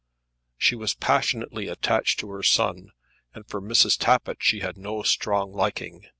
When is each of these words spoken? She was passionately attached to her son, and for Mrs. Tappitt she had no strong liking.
She 0.57 0.73
was 0.75 0.95
passionately 0.95 1.67
attached 1.67 2.19
to 2.21 2.31
her 2.31 2.41
son, 2.41 2.91
and 3.35 3.45
for 3.45 3.61
Mrs. 3.61 3.99
Tappitt 3.99 4.37
she 4.41 4.61
had 4.61 4.75
no 4.75 5.03
strong 5.03 5.53
liking. 5.53 6.07